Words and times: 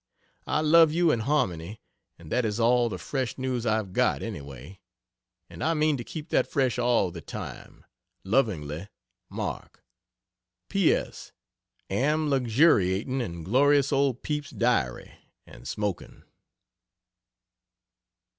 I 0.47 0.61
love 0.61 0.91
you 0.91 1.11
and 1.11 1.21
Harmony, 1.21 1.79
and 2.17 2.31
that 2.31 2.43
is 2.43 2.59
all 2.59 2.89
the 2.89 2.97
fresh 2.97 3.37
news 3.37 3.67
I've 3.67 3.93
got, 3.93 4.23
anyway. 4.23 4.79
And 5.47 5.63
I 5.63 5.75
mean 5.75 5.95
to 5.97 6.03
keep 6.03 6.29
that 6.29 6.47
fresh 6.47 6.79
all 6.79 7.11
the 7.11 7.21
time. 7.21 7.85
Lovingly 8.23 8.87
MARK. 9.29 9.83
P. 10.69 10.91
S. 10.91 11.33
Am 11.91 12.31
luxuriating 12.31 13.21
in 13.21 13.43
glorious 13.43 13.93
old 13.93 14.23
Pepy's 14.23 14.49
Diary, 14.49 15.19
and 15.45 15.67
smoking. 15.67 16.23